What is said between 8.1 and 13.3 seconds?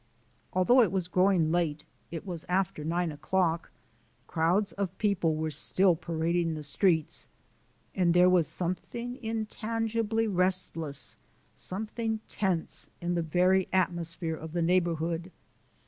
there was something intangibly restless, something tense, in the